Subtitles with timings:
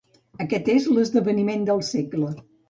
[0.45, 2.33] Aquest és l'esdeveniment del segle.